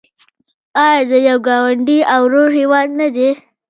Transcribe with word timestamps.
آیا 0.85 1.03
د 1.09 1.11
یو 1.27 1.37
ګاونډي 1.47 1.99
او 2.13 2.21
ورور 2.27 2.49
هیواد 2.59 2.87
نه 2.99 3.07
دی؟ 3.15 3.29